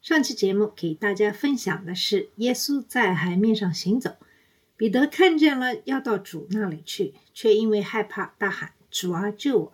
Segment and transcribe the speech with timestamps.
[0.00, 4.16] 上期节目给大家分享的是耶稣在海面上行走，
[4.74, 9.72] 彼得看见了要到主那里去，却因为害怕大喊：“主啊，救我！”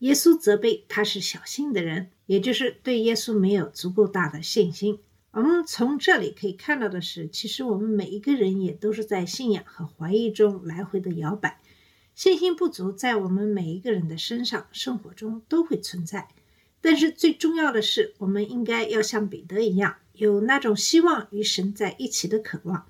[0.00, 5.00] 耶稣责备他是小心的人，也就是对耶稣没有足够大的信心。
[5.32, 11.60] 我们从这里可以看到的是，其实我们每一个人也都是在信仰和怀疑中来回的摇摆，
[12.14, 16.28] 信心不足在我们每一个人的身上、生活中都会存在。
[16.84, 22.84] 但是最重要的是，我们应该要像彼得一样，有那种希望与神在一起的渴望。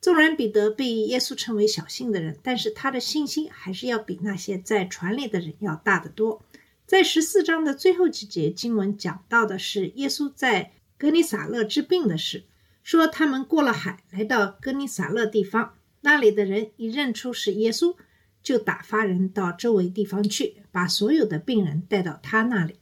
[0.00, 6.42] 纵然彼得被耶稣称为小信的人，但是他的信心还是要比那些在船里的人要大得多。
[6.86, 12.44] 在十四章的最后几节经文讲到的是耶稣在格尼撒勒治病的事，
[12.82, 17.96] 说他们过了海，来到格尼撒勒地方，那里的人一认出是耶稣，
[18.42, 22.76] 就打发人到周围地方去，把所有的病人带到他那里。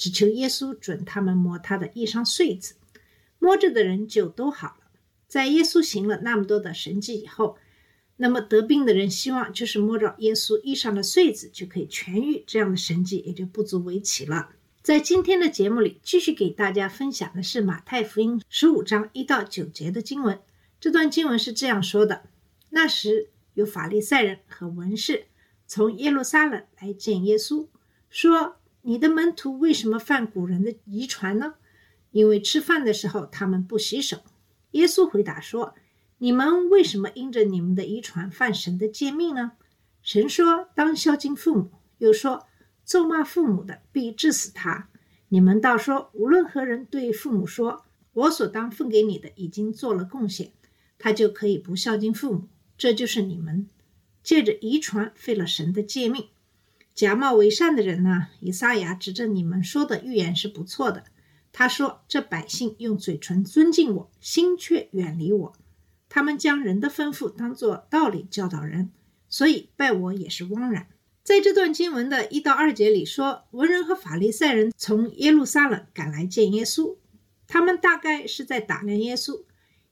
[0.00, 2.74] 只求耶稣准他们摸他的衣裳穗子，
[3.38, 4.90] 摸着的人就都好了。
[5.28, 7.58] 在耶稣行了那么多的神迹以后，
[8.16, 14.48] 那么得病的人希望就是摸着耶稣衣裳的穗子就可以痊愈，这样的神迹也就不足为奇了。
[14.80, 20.40] 在今天的节目里，继续给大家分享的是马太福音十五章一到九节的经文。
[20.80, 22.22] 这段经文是这样说的：
[22.70, 25.26] 那时有法利赛人和文士
[25.66, 27.66] 从耶路撒冷来见耶稣，
[28.08, 28.56] 说。
[28.82, 31.54] 你的门徒为什么犯古人的遗传呢？
[32.10, 34.18] 因为吃饭的时候他们不洗手。
[34.72, 35.74] 耶稣回答说
[36.18, 39.52] ：“你们为什么因着你们的遗传犯神的诫命呢？
[40.02, 42.46] 神说当孝敬父母，又说
[42.84, 44.88] 咒骂父母的必治死他。
[45.28, 50.52] 你们倒说无论何人对父母说我所当分给你的已经做了贡献，
[50.98, 52.48] 他就可以不孝敬父母。
[52.78, 53.68] 这就是你们
[54.22, 56.28] 借着遗传废了神的诫命。”
[56.94, 58.28] 假冒为善的人呢？
[58.40, 61.04] 以撒亚指着你们说的预言是不错的。
[61.52, 65.52] 他说：“这百姓用嘴唇尊敬我，心却远离我。
[66.08, 68.90] 他们将人的吩咐当作道理教导人，
[69.28, 70.88] 所以拜我也是枉然。”
[71.22, 76.96] 在这段经文的一到二节里说，文人和法利赛人从耶路撒冷赶来见耶稣，
[77.46, 79.44] 他们大概是在打量耶稣，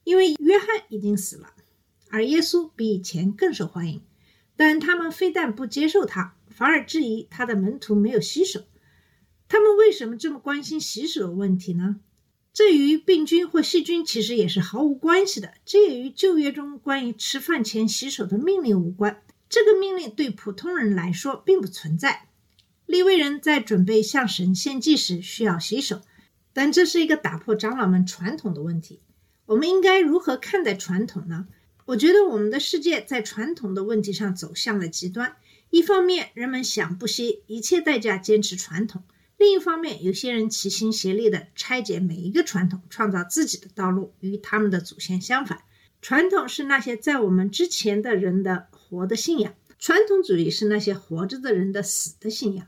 [0.03, 1.53] 因为约翰已经死了，
[2.09, 4.01] 而耶稣比以前更受欢迎，
[4.55, 6.35] 但他们非但不接受他。
[6.59, 8.63] 反而质疑他的门徒没有洗手，
[9.47, 12.01] 他们为什么这么关心洗手问题呢？
[12.51, 19.21] 这与病菌或细菌其实也是毫无关系的，这也与旧约中关于吃饭前洗手的命令无关。
[19.47, 22.27] 这个命令对普通人来说并不存在。
[22.85, 26.01] 利未人在准备向神献祭时需要洗手，
[26.51, 28.99] 但这是一个打破长老们传统的问题。
[29.45, 31.47] 我们应该如何看待传统呢？
[31.85, 35.37] 我觉得我们的世界在传统的问题上走向了极端。
[35.69, 39.03] 一方面，人们想不惜一切代价坚持传统；
[39.37, 45.61] 另一方面，有些人齐心协力地拆解每一个传统，创造自己的道路，与他们的祖先相反。
[46.01, 52.65] 传统是那些在我们之前的人的活的信仰，传统主义是那些活着的人的死的信仰。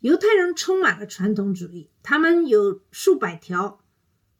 [0.00, 3.80] 犹太人充满了传统主义，他们有数百条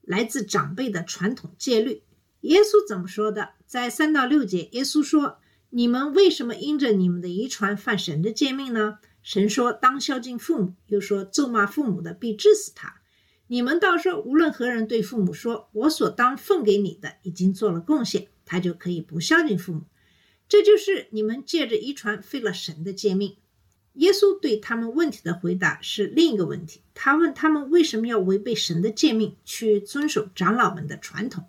[0.03, 2.03] 来自长辈的传统戒律。
[2.43, 3.51] 耶稣怎么说的？
[3.67, 5.39] 在三到六节，耶稣说。
[5.75, 8.99] 你们为什么因着你们的遗传犯神的诫命呢？
[9.23, 13.01] 神说当孝敬父母，又说咒骂父母的必治死他。
[13.47, 19.85] 你们倒说无论何人对父母说我所当奉给你的已经做了贡献，他就可以不孝敬父母。
[20.47, 23.39] 这就是你们借着遗传废了神的诫命。
[23.95, 26.83] 耶稣对他们问题的回答是另一个问题。
[26.93, 31.47] 他问他们为什么要违背神的诫命去遵守长老们的传统？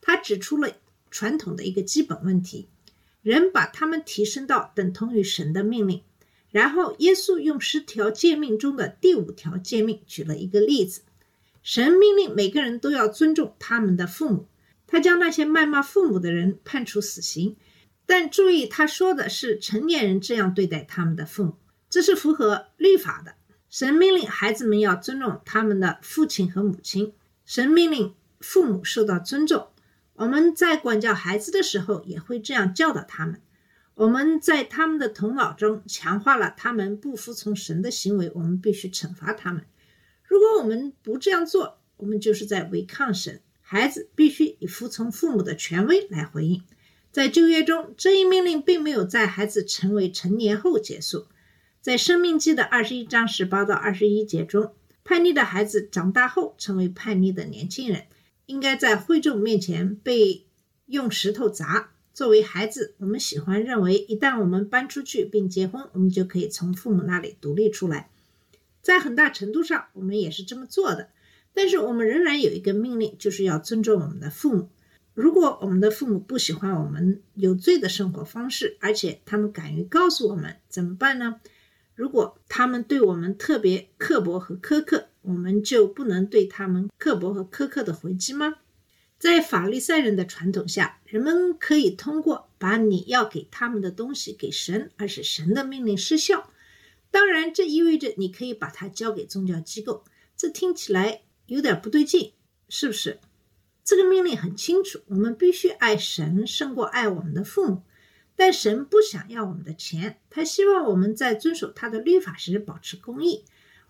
[0.00, 0.72] 他指出了
[1.12, 2.68] 传统的一个基本问题。
[3.22, 6.02] 人把他们提升到等同于神的命令，
[6.50, 11.02] 然后耶稣用十条诫命中的第五条诫命举了一个例子：
[11.62, 14.48] 神命令每个人都要尊重他们的父母，
[14.86, 17.56] 他将那些谩骂父母的人判处死刑。
[18.04, 21.54] 但注意，他说的是成年人这样对待他们的父母，
[21.88, 23.36] 这是符合律法的。
[23.70, 27.14] 神命令孩子们要尊重他们的父亲和母亲，
[27.46, 29.68] 神命令父母受到尊重。
[30.22, 33.40] 我们在管教孩子的时候，也会这样教导他们。
[33.94, 39.64] 我们在他们的头脑中强化了他们不服从神的行为，我们必须惩罚他们。
[40.22, 43.40] 如果我们不这样做，我们就是在违抗神。
[43.60, 46.62] 孩子必须以服从父母的权威来回应。
[47.10, 51.26] 在旧约中，这一命令并没有在孩子成为成年后结束。
[51.80, 54.72] 在《生命记》的二十一章十八到二十一节中，
[55.02, 58.04] 叛逆的孩子长大后成为叛逆的年轻人，
[58.46, 60.44] 应该在会众面前被
[60.86, 61.90] 用石头砸。
[62.14, 68.10] 作为孩子，我们喜欢认为，一旦我们搬出去并结婚，我们就可以从父母那里独立出来。
[68.82, 71.08] 在很大程度上，我们也是这么做的。
[71.54, 74.68] 但是，我们仍然有一个命令，就是要尊重我们的父母。
[75.14, 81.40] 如果我们的父母不喜欢我们有罪的生活方式，而且他们敢于告诉我们，怎么办呢？
[81.94, 88.56] 如果他们对我们特别刻薄和苛刻，我们就不能对他们刻薄和苛刻的回击吗？
[89.18, 96.50] 在法利赛人的传统下，人们可以通过把你要给他们的东西给神，而使神的命令失效。
[97.10, 100.02] 当然，这意味着你可以把它交给宗教机构。
[100.36, 102.32] 这听起来有点不对劲，
[102.68, 103.20] 是不是？
[103.84, 107.82] 这个命令很清楚，我们必须爱神胜过爱我们的父母。
[108.36, 113.44] 但神不想要我们的钱，他希望我们在遵守他的律法时保持公义。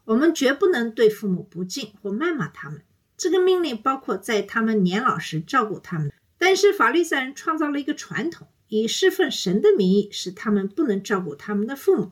[0.04, 2.82] 我们绝不能对父母不敬或谩骂他们。
[3.16, 6.12] 这个命令包括在他们年老时照顾他们。
[6.38, 12.10] 但是法律赛人创造了一个传统，以侍奉神的名义，使他们不能照顾他们的父母。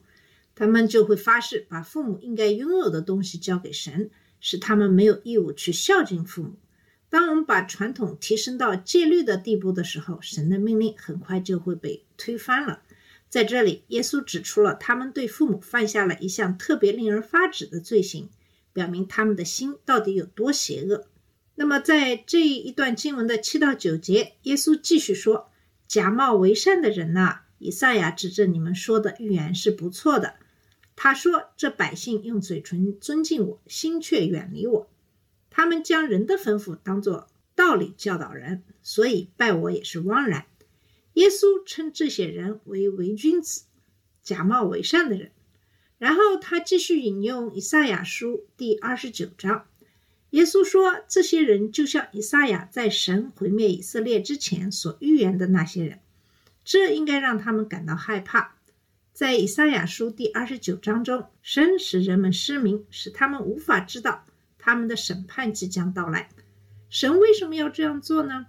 [0.55, 4.11] 他们就会发誓把父母应该拥有的东西交给神，
[4.41, 6.55] 使他们没有义务去孝敬父母。
[7.11, 12.83] 当我们把传统提升到戒律的地步的时候，神的命令很快就会被推翻了。
[13.29, 18.29] 在这里，耶稣指出了他们对父母犯下了一项特别令人发指的罪行，
[18.73, 21.07] 表明他们的心到底有多邪恶。
[21.57, 25.51] 那么，在这一段经文的七到九节，耶稣继续说
[25.87, 30.37] ：“假冒为善的人呐，以赛亚指着你们说的预言是不错的。
[30.95, 34.89] 他说：这百姓用嘴唇尊敬我，心却远离我。”
[35.51, 40.47] 他们将人的吩咐当作道理教导人，所以拜我也是枉然。
[41.15, 43.65] 耶稣称这些人为伪君子、
[44.23, 45.33] 假冒伪善的人。
[45.99, 49.67] 然后他继续引用以赛亚书第二十九章，
[50.31, 55.99] 耶稣说：“这些人就像以赛亚在神毁灭以色列之前所预言的那些人，
[56.65, 58.55] 这应该让他们感到害怕。”
[59.13, 64.25] 在以赛亚书第二十九章中，神使人们失明，使他们无法知道。
[64.63, 66.29] 他们的审判即将到来，
[66.91, 68.47] 神为什么要这样做呢？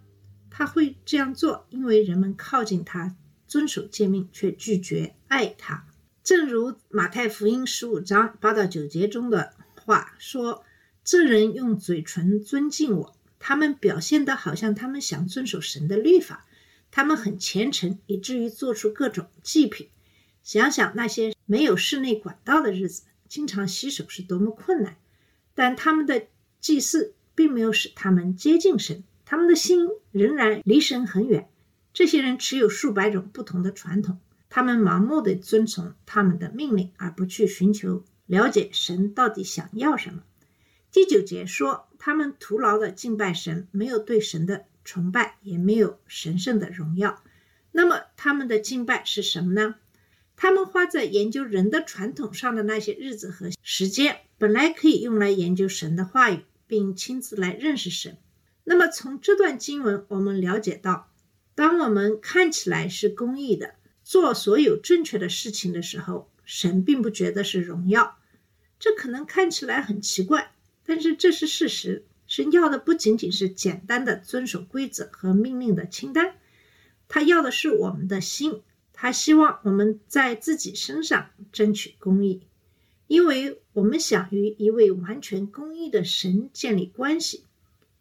[0.49, 3.15] 他会这样做，因为人们靠近他，
[3.47, 5.87] 遵守诫命，却拒绝爱他。
[6.21, 10.63] 正如马太福音十五章八到九节中的话说
[11.05, 16.45] ：“这人用嘴唇尊敬我，他们表现得好像他们想遵守神的律法，
[16.91, 19.87] 他们很虔诚，以至于做出各种祭品。
[20.43, 24.97] 想想那些没有室内管道的日子，经常洗手是多么困难。”
[25.53, 26.27] 但他们的
[26.59, 31.49] 祭祀并没有使他们接近神，他们的心仍然离神很远。
[31.93, 34.19] 这些人持有数百种不同的传统，
[34.49, 40.23] 他们盲目的遵从他们的命令，而不去寻求了解神到底想要什么。
[40.91, 47.21] 第九节说，他们徒劳的敬拜神，没有对神的崇拜，也没有神圣的荣耀。
[47.71, 49.75] 那么他们的敬拜是什么呢？
[50.35, 54.21] 他们花在研究人的传统上的那些日子和时间。
[54.41, 58.17] 本来可以用来研究神的话语，并亲自来认识神。
[58.63, 61.11] 那么，从这段经文，我们了解到，
[61.53, 68.17] 当我们看起来是公义的，做所有正确的事情的时候，神并不觉得是荣耀。
[68.79, 70.51] 这可能看起来很奇怪，
[70.87, 72.03] 但是这是事实。
[72.25, 76.33] 神要的不仅仅是简单的遵守规则和命令的清单，
[77.07, 78.63] 他要的是我们的心。
[78.91, 82.41] 他希望我们在自己身上争取公义。
[83.11, 87.43] 因为我们想与一位完全公义的神建立关系，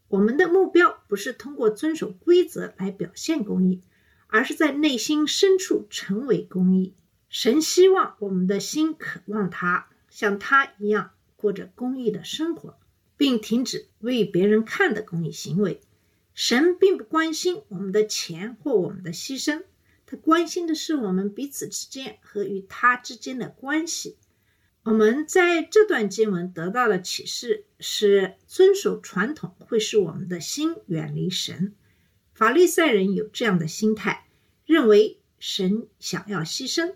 [0.06, 3.82] 我们的目标不是通过遵守规则来表现公义，
[4.28, 6.94] 而是在内心深处成为公义。
[7.28, 12.78] 神希望我们的心渴望他，像他一样过着公义的生活，
[13.16, 15.80] 并停止为别人看的公益行为。
[16.34, 19.64] 神并不关心我们的钱或我们的牺牲，
[20.06, 24.16] 他关心的是我们彼此之间和与他之间的关系。
[24.82, 31.74] 我们在这段经文得到的启示是：遵守传统会使我们的心远离神。
[32.32, 34.26] 法利赛人有这样的心态，
[34.64, 36.94] 认为神想要牺牲，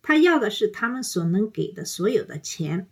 [0.00, 2.88] 他要的是他们所能给的所有的钱。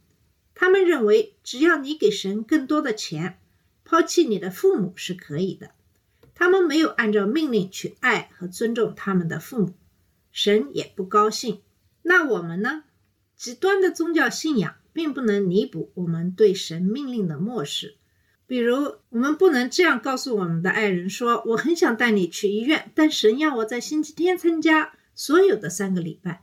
[0.54, 3.38] 他们认为，只要你给神更多的钱，
[3.84, 5.70] 抛弃你的父母是可以的。
[6.34, 9.74] 他们没有按照命令去爱和尊重他们的父母，
[10.30, 11.62] 神也不高兴。
[12.02, 12.84] 那我们呢？
[13.36, 17.96] 极端的宗教信仰并不能弥补我们对神命令的漠视。
[18.46, 26.42] 比如，我们不能这样告诉我们的爱人说：“我很想带你去医院，但神要我在星期天参加所有的三个礼拜。”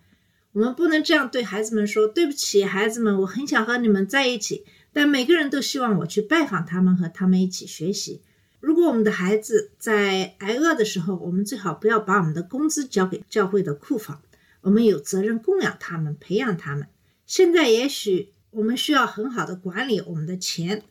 [0.51, 8.21] 我们不能这样对孩子们说：“对不起，孩子们，我很想和你们在一起，但每个人都希望我去拜访他们，和他们一起学习。”
[8.59, 14.21] 如果我们的孩子在挨饿的时候，我们最好不要把我们的工资交给教会的库房。
[14.63, 16.87] 我们有责任供养他们，培养他们。
[17.25, 20.83] 现在也许我们需要很好的管理我们的钱。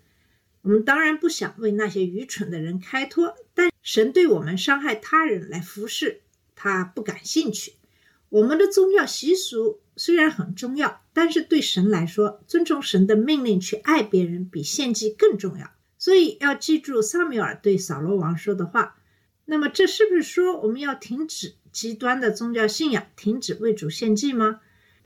[0.60, 6.20] 我们当然不想为那些愚蠢的人开脱，但神对我们伤害他人来服侍
[6.54, 7.72] 他不感兴趣。
[8.28, 15.70] 我们的宗教习俗虽然很重要，但是对神来说，遵从神的命令去爱别人比献祭更重要。
[15.96, 18.96] 所以要记住萨缪尔对扫罗王说的话。
[19.46, 24.60] 那么，这是不是说我们要停止极端的宗教信仰，停止为主献祭吗？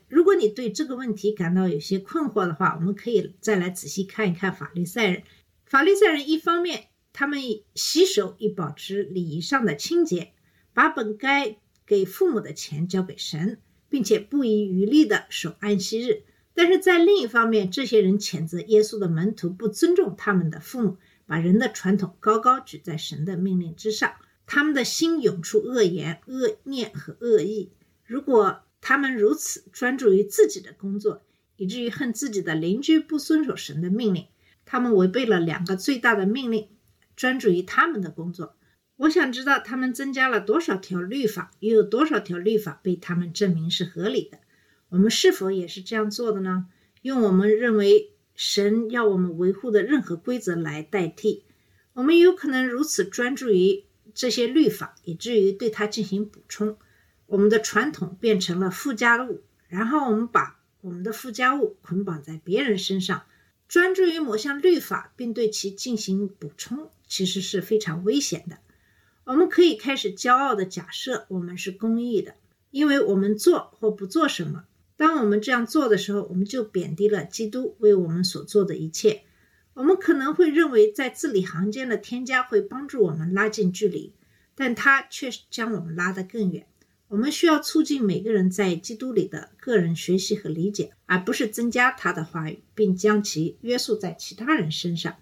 [0.07, 5.23] 如果你对这个问题感到有些困惑的话，我们可以再来仔细看一看法利赛人。
[5.65, 7.39] 法利赛人一方面，他们
[7.73, 10.33] 洗手以保持礼仪上的清洁，
[10.73, 11.57] 把本该。
[11.89, 16.23] 给父母的钱交给神，并且不遗余力地守安息日。
[16.53, 24.15] 但是在另一方面，这些人谴责耶稣的门徒不尊重他们的父母，把人的传统高高举在神的命令之上。
[24.47, 27.71] 他们的心涌出恶言、恶念和恶意。
[28.03, 31.21] 如果他们如此专注于自己的工作，
[31.57, 34.27] 以至于恨自己的邻居不遵守神的命令，
[34.65, 36.69] 他们违背了两个最大的命令：
[37.15, 38.55] 专注于他们的工作。
[38.95, 44.39] 我想知道他们增加了多少条律法，又有多少条律法被他们证明是合理的？
[44.89, 46.67] 我们是否也是这样做的呢？
[47.01, 51.43] 用我们认为神要我们维护的任何规则来代替？
[51.93, 53.83] 我们有可能如此专注于
[54.17, 56.75] 这些律法，以至于对它进行补充。
[57.27, 63.25] 我们的传统变成了附加物，然后我们把我们的附加物捆绑在别人身上，
[63.67, 68.57] 专注于某项律法并对其进行补充，其实是非常危险的。
[69.25, 72.33] 我们可以开始骄傲的假设我们是公义的，
[72.71, 74.63] 因为我们做或不做什么。
[74.95, 79.21] 当我们这样做的时候，我们就贬低了基督为我们所做的一切。
[79.77, 84.11] 我们可能会认为在字里行间的添加会帮助我们拉近距离，
[84.55, 86.65] 但它却将我们拉得更远。
[87.09, 95.17] 我们需要促进每个人在基督里的个人学习和理解，而不是增加他的话语，并将其约束在其他人身上。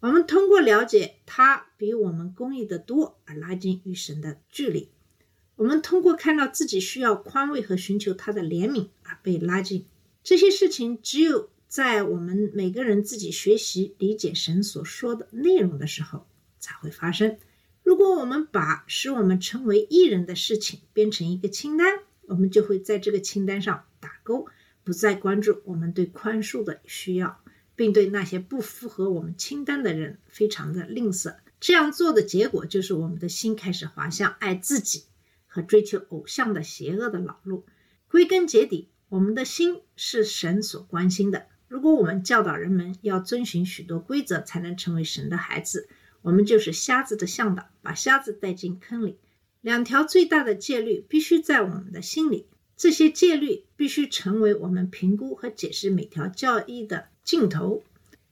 [0.00, 4.88] 我们通过了解他比我们公义的多而拉近与神的距离。
[5.56, 9.84] 我们通过看到自己需要宽慰和寻求他的怜悯而被拉近。
[10.24, 16.26] 这些事情只有在我们每个人自己学习理解神所说的内容的时候
[16.58, 17.38] 才会发生。
[17.82, 24.48] 如果我们把使我们成为艺人的事情编成一个清单，我们就会在这个清单上打勾，
[24.84, 27.40] 不再关注我们对宽恕的需要。
[27.74, 31.36] 并对那些不符合我们清单的人非常的吝啬。
[31.58, 35.04] 这样做的结果就是我们的心开始滑向爱自己
[35.46, 37.64] 和追求偶像的邪恶的老路。
[38.08, 41.46] 归根结底，我们的心是神所关心的。
[41.72, 45.88] 如果我们教导人们要遵循许多规则才能成为神的孩子，
[46.20, 49.16] 我们就是瞎子的向导，把瞎子带进坑里。
[49.62, 57.06] 两条最大的戒律必须在我们的心里，这些戒律必须成为我们评估和解释每条教义的。
[57.24, 57.82] 镜头，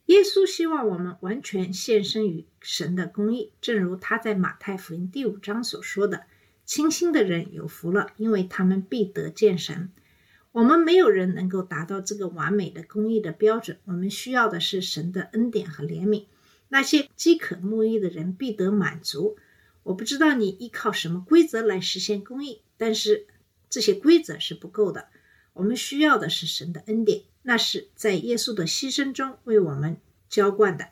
[0.05, 6.25] 耶稣希望我们完全献身于神的公义，正如他在马太福音第五章所说的
[6.67, 9.91] ：“清心的人有福了，因为他们必得见神。”
[10.53, 16.27] 我们没有人能够达到这个完美的公义的标准，我们需要的是神的恩典和怜悯。
[16.69, 19.37] 那些饥渴慕义的人必得满足。
[19.83, 23.27] 我不知道你依靠什么规则来实现公义，但是
[23.69, 25.09] 这些规则是不够的。
[25.53, 27.23] 我们需要的是神的恩典。
[27.43, 29.97] 那是在耶稣的牺牲中为我们
[30.29, 30.91] 浇灌的。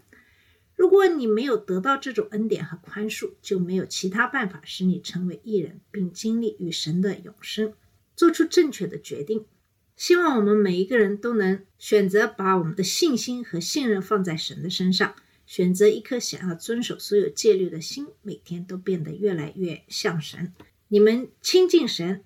[0.75, 7.75] 如果你没有得到这种恩典和宽恕，就没有其他办法使你成为艺人，并经历与神的永生，
[8.19, 9.47] 做出正确的决定。
[9.95, 15.15] 希望我们每一个人都能选择把我们的信心和信任放在神的身上，
[15.47, 20.53] 选择一颗想要遵守所有戒律的心，每天都变得越来越像神。
[20.89, 22.25] 你们亲近神，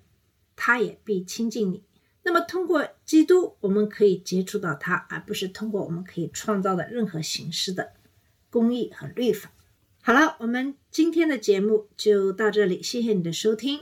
[0.55, 1.83] 他也必亲近你。
[2.23, 7.93] 那么，通过基督，我们可以接触到他，而不是通过我们可以创造的任何形式的
[8.49, 9.51] 公义和律法。
[10.01, 13.81] 好了，我们今天的节目就到这里，谢谢你的收听，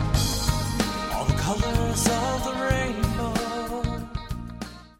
[1.59, 3.10] colors of the rainbow.